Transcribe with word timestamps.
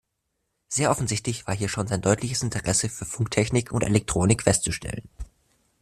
Sehr 0.67 0.89
offensichtlich 0.89 1.45
war 1.45 1.55
hier 1.55 1.69
schon 1.69 1.85
sein 1.85 2.01
deutliches 2.01 2.41
Interesse 2.41 2.89
für 2.89 3.05
Funktechnik 3.05 3.71
und 3.71 3.83
Elektronik 3.83 4.41
festzustellen. 4.41 5.07